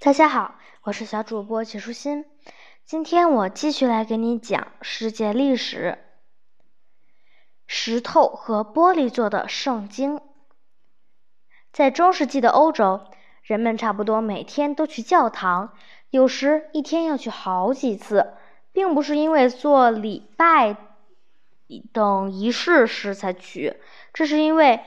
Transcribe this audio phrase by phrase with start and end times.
[0.00, 0.54] 大家好，
[0.84, 2.24] 我是小主播齐舒心。
[2.84, 5.98] 今天我继续来给你讲世界历史。
[7.66, 10.20] 石头和玻璃做的圣经。
[11.72, 13.00] 在中世纪的欧洲，
[13.42, 15.72] 人们差不多每天都去教堂，
[16.10, 18.34] 有时一天要去好几次，
[18.70, 20.76] 并不是因为做礼拜
[21.92, 23.80] 等仪式时才去，
[24.14, 24.80] 这是因为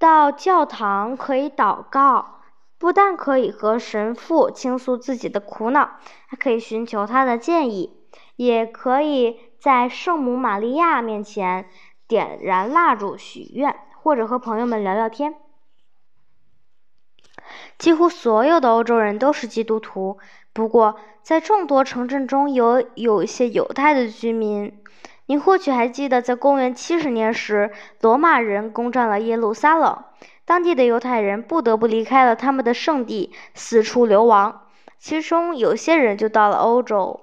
[0.00, 2.37] 到教堂可以祷告。
[2.78, 7.96] 不但可以和神父倾诉自己的苦恼，还可以寻求他的建议，
[8.36, 11.68] 也可以在圣母玛利亚面前
[12.06, 15.34] 点燃蜡烛许愿，或者和朋友们聊聊天。
[17.78, 20.18] 几乎所有的欧洲人都是基督徒，
[20.52, 24.80] 不过在众多城镇中有有一些犹太的居民。
[25.26, 27.70] 您或许还记得，在公元七十年时，
[28.00, 30.04] 罗马人攻占了耶路撒冷。
[30.48, 34.62] 当地的犹太人不得不离开了他们的圣地，四处流亡。
[34.98, 37.20] 其中有些人就到了欧洲。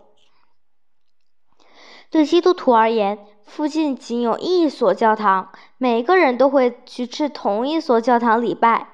[2.11, 8.89] 对基督徒而言，附近仅有一所教堂，每个人都会去至同一所教堂礼拜。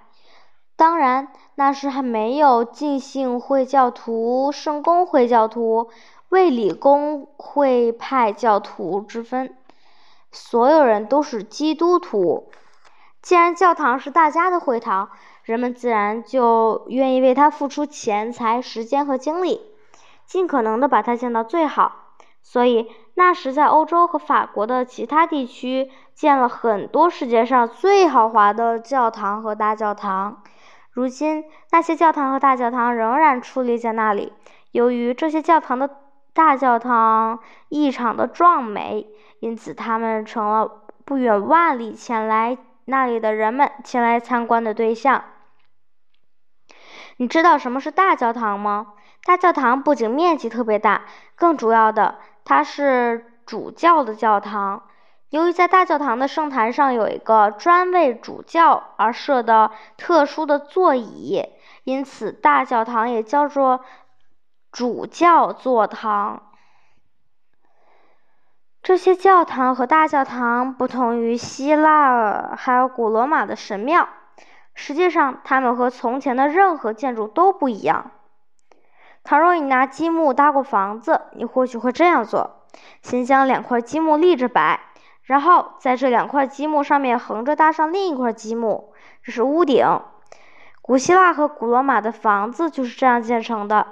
[0.77, 5.89] 当然，那时还没有浸信会教徒、圣公会教徒、
[6.29, 9.53] 卫理公会派教徒之分，
[10.31, 12.49] 所有人都是基督徒。
[13.21, 15.09] 既然教堂是大家的会堂，
[15.43, 19.61] 人们自然就愿意为它付出钱财、时间和精力，
[20.25, 22.15] 尽可能的把它建到最好。
[22.41, 30.41] 所以那时在欧洲和法国的其他地区建了很多世界上最豪华的教堂和大教堂。
[30.89, 34.33] 如今那些教堂和大教堂仍然矗立在那里。
[34.71, 35.89] 由于这些教堂的
[36.33, 39.05] 大教堂异常的壮美，
[39.39, 42.57] 因此它们成了不远万里前来。
[42.85, 45.23] 那里的人们前来参观的对象。
[47.17, 48.93] 你知道什么是大教堂吗？
[49.23, 51.03] 大教堂不仅面积特别大，
[51.35, 54.83] 更主要的，它是主教的教堂。
[55.29, 61.45] 由于在大教堂的圣坛上有一个专为主教而设的特殊的座椅，
[61.83, 63.85] 因此大教堂也叫做
[64.71, 66.50] 主教座堂。
[68.91, 74.09] 这些教堂和大教堂不同于希腊还有古罗马的神庙，
[74.73, 78.11] 实际上它们和从前的任何建筑都不一样。
[79.23, 82.65] 倘若你拿积木搭过房子，你或许会这样做：
[83.01, 84.81] 先将两块积木立着摆，
[85.23, 89.87] 然后在这两块积木上面横着搭上另一块积木，这是屋顶。
[90.81, 93.87] 古希腊和古罗马的房子就是这样建成的。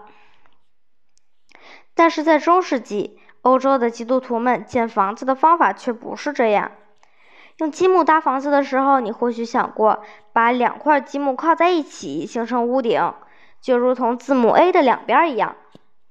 [1.95, 6.71] 但是在中世纪，欧洲的基督徒们建房子的方法却不是这样。
[7.57, 13.13] 用积木搭房子的时候，你或许想过把两块积木靠在一起形成屋顶，
[13.61, 15.55] 就如同字母 A 的两边一样。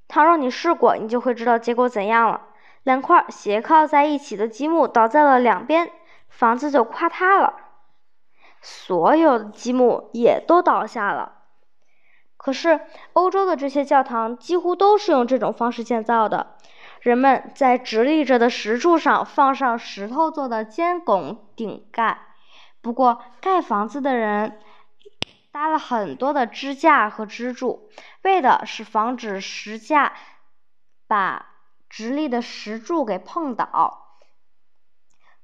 [0.08, 2.42] 倘若你试过，你就会知道结果怎样了。
[2.82, 5.90] 两块斜靠在一起的积木倒在了两边，
[6.28, 7.54] 房子就垮塌了，
[8.62, 11.32] 所有的积木也都倒下了。
[12.36, 12.80] 可是，
[13.12, 16.54] 欧洲的这些教堂几乎都是用这种方式建造的。
[17.00, 22.18] 人们在直立着的石柱上放上石头做的尖拱顶盖，
[22.80, 24.60] 不过盖房子的人
[25.52, 27.88] 搭了很多的支架和支柱，
[28.22, 30.12] 为的是防止石架
[31.06, 31.46] 把
[31.88, 34.16] 直立的石柱给碰倒。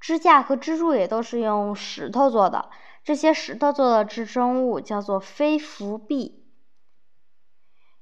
[0.01, 2.69] 支架和支柱也都是用石头做的，
[3.05, 6.44] 这些石头做的支撑物叫做飞浮壁。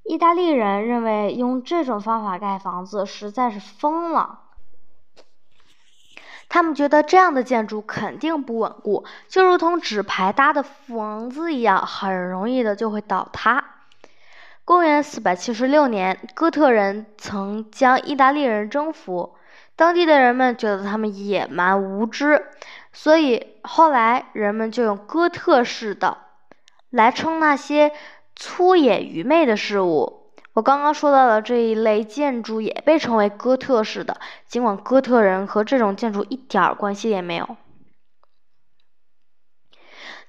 [0.04, 4.40] 意大利人认为用这种方法盖房子实在是疯了。
[6.48, 13.64] 他们觉得这样的建筑肯定不稳固，就如同纸牌搭的房子一样，很容易的就会倒塌。
[14.64, 19.34] 公元四百七十六年，哥特人曾将意大利人征服，
[19.76, 22.48] 当地的人们觉得他们野蛮无知，
[22.92, 26.18] 所以后来人们就用哥特式的
[26.91, 27.92] 来称那些。
[28.37, 37.56] 粗野愚昧的事物，我刚刚说到的这一类建筑也被称为哥特式的，尽管哥特人和这种建筑一点关系也没有。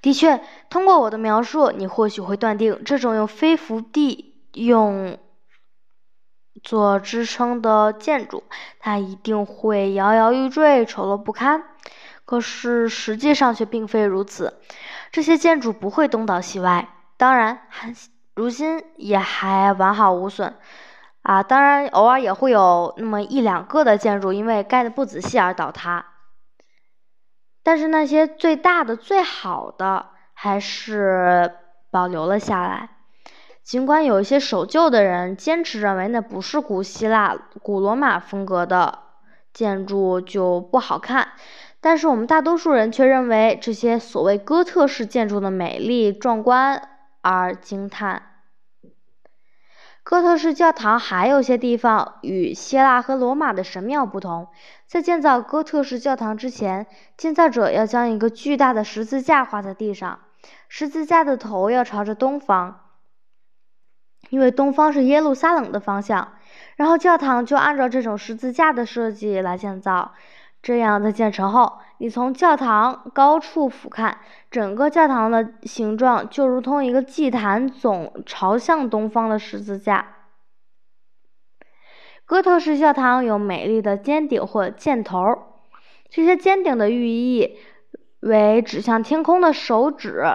[0.02, 5.18] 的确，通过我的描述，你或许会断定这种用飞浮地用
[6.62, 8.44] 做支撑的建筑，
[8.80, 11.64] 它一定会摇摇欲坠、丑陋不堪。
[12.26, 14.60] 可是实际上却并非如此，
[15.12, 16.90] 这些建筑不会东倒西歪。
[17.24, 17.62] 当然，
[18.36, 20.56] 如今也还完好无损，
[21.22, 26.04] 啊，当然偶尔也会有那么一两个的建筑因为盖的不仔细而倒塌，
[27.64, 31.50] 但是那些最大的、最好的还是
[31.92, 32.90] 保留了下来。
[33.64, 39.00] 尽管有一些守旧的人坚持认为那不是古希腊、古罗马风格的
[39.54, 41.30] 建筑就不好看，
[41.80, 46.90] 但是我们大多数人却认为这些所谓哥特式建筑的美丽壮观
[47.24, 48.22] 而惊叹。
[50.04, 54.50] 哥特式教堂还有些地方与希腊和罗马的神庙不同。
[54.86, 60.20] 在建造哥特式教堂之前，建造者要将一个巨大的十字架画在地上，
[60.68, 62.82] 十字架的头要朝着东方，
[64.30, 66.34] 因为东方是耶路撒冷的方向。
[66.76, 70.14] 然后教堂就按照这种十字架的设计来建造。
[70.64, 74.16] 这样在建成后，你从教堂高处俯瞰，
[74.50, 80.08] 整个教堂的形状就如同一个祭坛总朝向东方的十字架。
[82.26, 85.20] 哥特式教堂有美丽的尖顶或箭头，
[86.10, 87.58] 这些尖顶的寓意
[88.22, 90.26] 为指向天空的手指。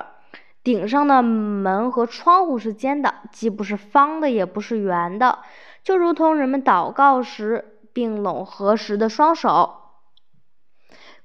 [0.62, 5.38] 顶上的门和窗户是尖的，既不是方的，也不是圆的，
[5.82, 9.77] 就如同人们祷告时并拢合时的双手。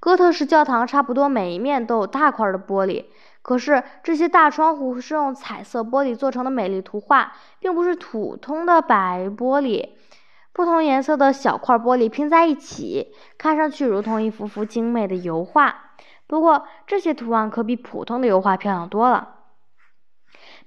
[0.04, 3.06] 哥特式教堂差不多每一面都有大块的玻璃，
[3.42, 9.92] 可是这些大窗户是用彩色玻璃做成的美丽图画，并不是普通的白玻璃。
[10.52, 15.94] 不同颜色的小块玻璃拼在一起，看上去如同一幅幅精美的油画。
[16.28, 19.30] 不过，这些图案可比普通的油画漂亮多了。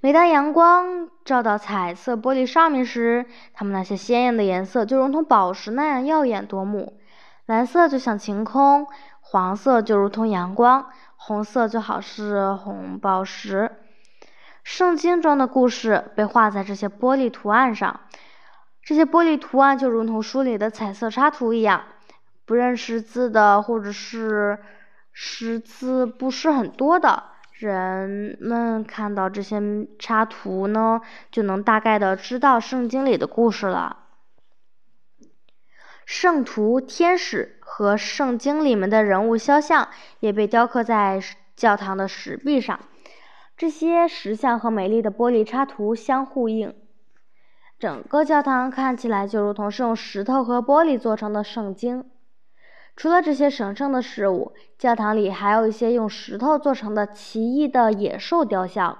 [0.01, 6.99] 每当阳光照到彩色玻璃上面时，它们那些鲜艳的颜色就如同宝石那样耀眼夺目。
[7.45, 8.89] 蓝色就像晴空。
[9.29, 10.87] 黄色就如同阳光，
[11.17, 13.73] 红色就好似红宝石。
[14.63, 18.03] 圣经中的故事被画在这些玻璃图案上，
[18.85, 21.83] 这些玻璃图案就如同书里的彩色插图一样。
[22.45, 24.61] 不认识字的，或者是
[25.13, 29.61] 识字不是很多的人们，看到这些
[29.99, 31.01] 插图呢，
[31.33, 34.06] 就能大概的知道圣经里的故事了。
[36.07, 39.89] 圣徒、天使和圣经里面的人物肖像
[40.21, 41.21] 也被雕刻在
[41.57, 42.79] 教堂的石壁上。
[43.57, 46.73] 这些石像和美丽的玻璃插图相呼应，
[47.77, 52.09] 整个教堂看起来就如同是用石头和玻璃做成的圣经。
[52.95, 58.97] 除了这些神圣的事物，教堂里还有一些用石头做成的奇异的野兽雕像。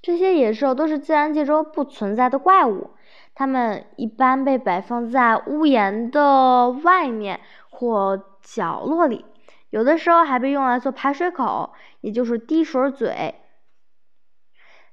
[0.00, 2.90] 这些野兽都是自然界中不存在的怪物。
[3.34, 9.24] 它们一般被摆放在屋檐的外面或角落里，
[9.70, 13.34] 有的时候还被用来做排水口，也就是滴水嘴。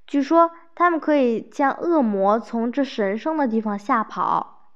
[0.07, 4.73] 据说，它们可以将恶魔从这神圣的地方吓跑。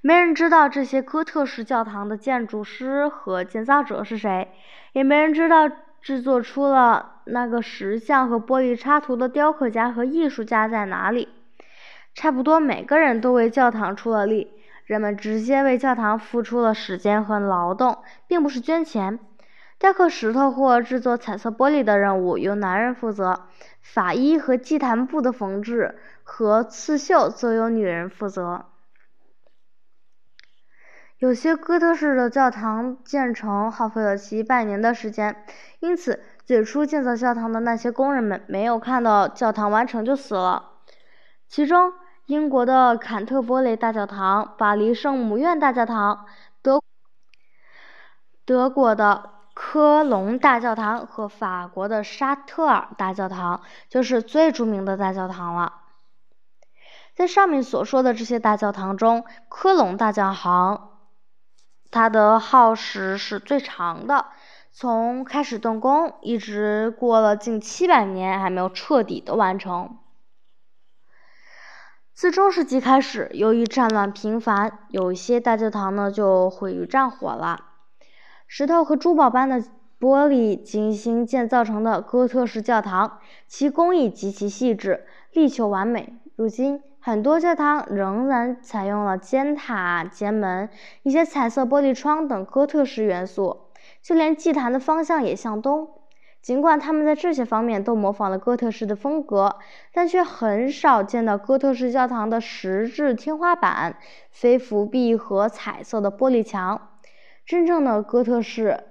[0.00, 4.52] 没人知道这些哥特式教堂的建筑师和建造者是谁，
[4.92, 5.70] 也没人知道。
[6.02, 11.28] 制作出了那个石像和玻璃插图的雕刻家和艺术家在哪里？
[12.14, 14.50] 差不多每个人都为教堂出了力，
[14.84, 19.18] 人们直接为教堂付出了时间和劳动，并不是捐钱。
[19.78, 23.48] 雕刻石头或制作彩色玻璃的任务由男人负责，
[23.80, 28.66] 法医和祭坛布的缝制和刺绣则由女人负责。
[31.18, 35.44] 有些哥特式的教堂建成耗费了几百年的时间，
[35.80, 40.70] 因此最初建造教堂的那些工人们没有看到教堂完成就死了。
[41.48, 41.92] 其中，
[42.26, 46.26] 英国的坎特伯雷大教堂、巴黎圣母院大教堂、
[46.62, 46.82] 德
[48.44, 55.74] 德国的科隆大教堂和法国的沙特尔大教堂就是最著名的大教堂了。
[57.14, 60.88] 在上面所说的这些大教堂中，科隆大教堂。
[61.90, 64.28] 它的耗时是最长的，
[64.74, 69.98] 从开始动工一直过了近七百年，还没有彻底的完成。
[72.14, 77.66] 自中世纪开始，由于战乱频繁，有一些大教堂呢就毁于战火了。
[78.46, 79.60] 石头和珠宝般的
[80.00, 86.14] 玻璃精心建造成的哥特式教堂，其工艺极其细致，力求完美。
[86.34, 86.82] 如今。
[87.04, 90.70] 很多教堂仍然采用了尖塔、尖门、
[91.02, 93.71] 一些彩色玻璃窗等哥特式元素，
[94.02, 95.88] 就连祭坛的方向也向东。
[96.42, 99.60] 尽管他们在这些方面都模仿了哥特式的风格，
[99.92, 103.96] 但却很少见到哥特式教堂的石质天花板、
[104.32, 106.88] 飞浮壁和彩色的玻璃墙。
[107.46, 108.82] 真正的哥特式，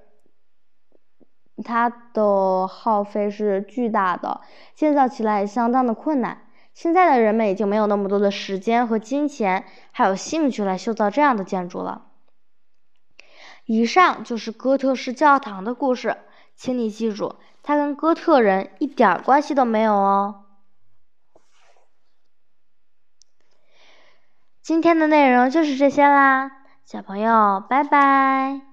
[1.61, 4.39] 它的耗费是巨大的，
[4.73, 6.43] 建造起来也相当的困难。
[6.73, 12.10] 现在的人们已经没有那么多的时间和金钱，还有兴趣来修造这样的建筑了。
[13.71, 16.17] 以上就是哥特式教堂的故事。
[16.57, 20.43] 请你记住，它跟哥特人一点关系都没有哦。
[24.61, 26.51] 今天的内容就是这些啦，
[26.83, 28.70] 小朋友，拜拜。